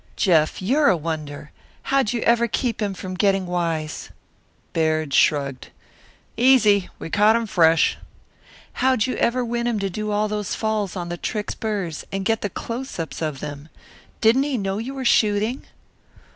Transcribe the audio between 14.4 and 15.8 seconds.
he know you were shooting?"